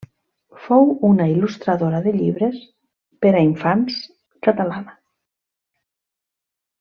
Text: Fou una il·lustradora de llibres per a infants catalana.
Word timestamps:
Fou 0.67 0.87
una 1.09 1.27
il·lustradora 1.33 1.99
de 2.07 2.13
llibres 2.15 2.57
per 3.25 3.33
a 3.35 3.43
infants 3.51 3.99
catalana. 4.49 4.97